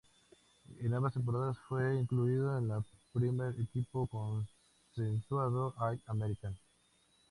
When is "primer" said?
3.13-3.53